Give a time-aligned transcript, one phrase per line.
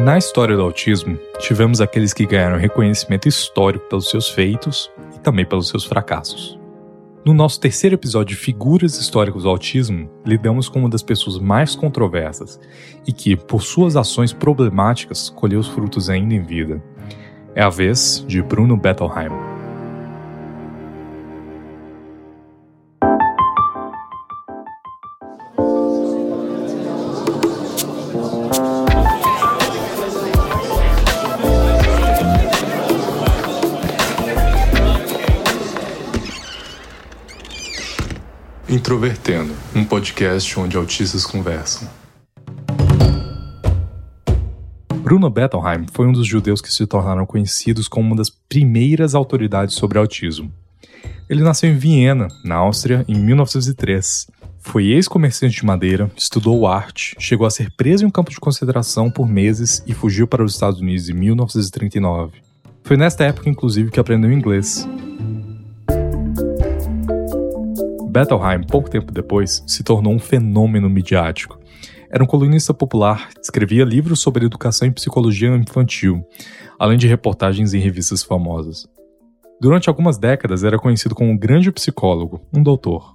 [0.00, 5.44] Na história do autismo, tivemos aqueles que ganharam reconhecimento histórico pelos seus feitos e também
[5.44, 6.58] pelos seus fracassos.
[7.22, 11.76] No nosso terceiro episódio de Figuras Históricas do Autismo, lidamos com uma das pessoas mais
[11.76, 12.58] controversas
[13.06, 16.82] e que, por suas ações problemáticas, colheu os frutos ainda em vida.
[17.54, 19.59] É a vez de Bruno Bettelheim.
[38.70, 41.88] Introvertendo, um podcast onde autistas conversam.
[45.02, 49.74] Bruno Bettelheim foi um dos judeus que se tornaram conhecidos como uma das primeiras autoridades
[49.74, 50.52] sobre autismo.
[51.28, 54.28] Ele nasceu em Viena, na Áustria, em 1903.
[54.60, 59.10] Foi ex-comerciante de madeira, estudou arte, chegou a ser preso em um campo de concentração
[59.10, 62.34] por meses e fugiu para os Estados Unidos em 1939.
[62.84, 64.86] Foi nesta época, inclusive, que aprendeu inglês,
[68.10, 71.60] Bettelheim, pouco tempo depois, se tornou um fenômeno midiático.
[72.10, 76.26] Era um colunista popular, escrevia livros sobre educação e psicologia infantil,
[76.76, 78.88] além de reportagens em revistas famosas.
[79.60, 83.14] Durante algumas décadas era conhecido como um grande psicólogo, um doutor.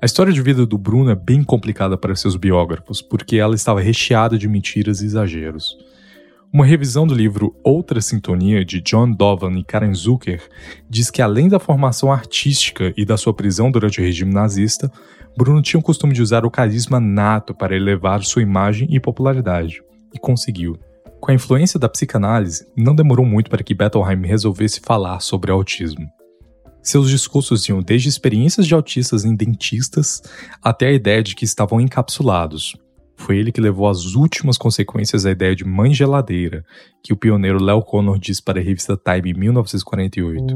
[0.00, 3.80] A história de vida do Bruno é bem complicada para seus biógrafos, porque ela estava
[3.80, 5.76] recheada de mentiras e exageros.
[6.50, 10.42] Uma revisão do livro Outra Sintonia, de John Dovan e Karen Zucker,
[10.88, 14.90] diz que além da formação artística e da sua prisão durante o regime nazista,
[15.36, 19.82] Bruno tinha o costume de usar o carisma nato para elevar sua imagem e popularidade.
[20.14, 20.78] E conseguiu.
[21.20, 26.08] Com a influência da psicanálise, não demorou muito para que Bettelheim resolvesse falar sobre autismo.
[26.82, 30.22] Seus discursos iam desde experiências de autistas em dentistas
[30.62, 32.74] até a ideia de que estavam encapsulados,
[33.18, 36.64] foi ele que levou às últimas consequências a ideia de mãe geladeira,
[37.02, 40.54] que o pioneiro Léo Connor disse para a revista Time em 1948.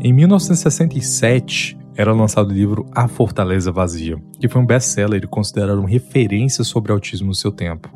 [0.00, 5.78] Em 1967, era lançado o livro A Fortaleza Vazia, que foi um best-seller e considerado
[5.78, 7.88] uma referência sobre autismo no seu tempo.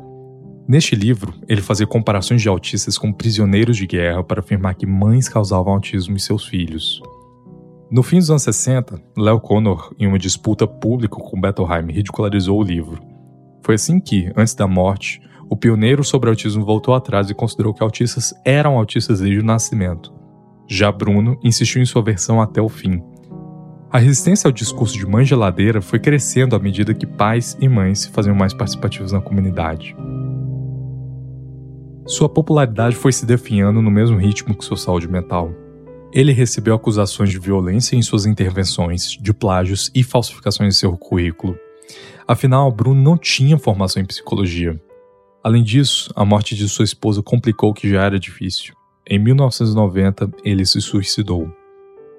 [0.67, 5.29] Neste livro, ele fazia comparações de autistas com prisioneiros de guerra para afirmar que mães
[5.29, 7.01] causavam autismo em seus filhos.
[7.91, 12.63] No fim dos anos 60, Léo Connor, em uma disputa pública com Bettelheim, ridicularizou o
[12.63, 13.01] livro.
[13.63, 15.19] Foi assim que, antes da morte,
[15.49, 20.13] o pioneiro sobre autismo voltou atrás e considerou que autistas eram autistas desde o nascimento.
[20.67, 23.01] Já Bruno insistiu em sua versão até o fim.
[23.89, 28.01] A resistência ao discurso de mãe geladeira foi crescendo à medida que pais e mães
[28.01, 29.95] se faziam mais participativos na comunidade.
[32.05, 35.51] Sua popularidade foi se definhando no mesmo ritmo que sua saúde mental.
[36.11, 41.55] Ele recebeu acusações de violência em suas intervenções, de plágios e falsificações em seu currículo.
[42.27, 44.79] Afinal, Bruno não tinha formação em psicologia.
[45.43, 48.73] Além disso, a morte de sua esposa complicou o que já era difícil.
[49.07, 51.51] Em 1990, ele se suicidou.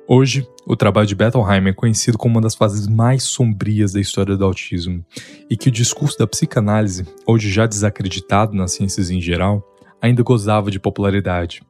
[0.06, 4.36] Hoje, o trabalho de Bettelheim é conhecido como uma das fases mais sombrias da história
[4.36, 5.04] do autismo,
[5.48, 9.64] e que o discurso da psicanálise, hoje já desacreditado nas ciências em geral,
[10.00, 11.62] ainda gozava de popularidade.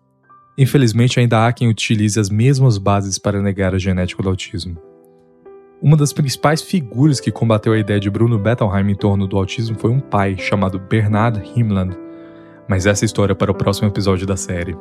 [0.59, 4.77] Infelizmente, ainda há quem utilize as mesmas bases para negar a genética do autismo.
[5.81, 9.78] Uma das principais figuras que combateu a ideia de Bruno Bettelheim em torno do autismo
[9.78, 11.97] foi um pai chamado Bernard Himland,
[12.69, 14.77] mas essa história é para o próximo episódio da série.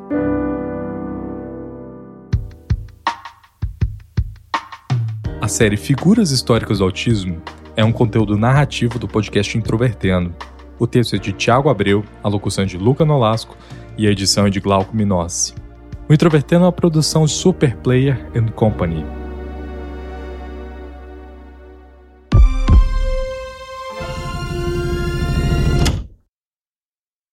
[5.40, 7.40] A série Figuras Históricas do Autismo
[7.74, 10.34] é um conteúdo narrativo do podcast Introvertendo.
[10.78, 13.56] O texto é de Tiago Abreu, a locução é de Luca Nolasco
[14.00, 15.52] e a edição é de Glauco Minossi.
[16.08, 19.04] O Introvertendo é uma produção Super Player and Company.